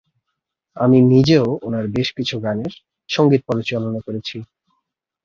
আমি 0.77 0.97
নিজেও 1.13 1.47
ওনার 1.63 1.85
বেশ 1.95 2.07
কিছু 2.17 2.35
গানের 2.39 2.73
সঙ্গীত 3.09 3.41
পরিচালনা 3.49 3.99
করেছি। 4.07 4.37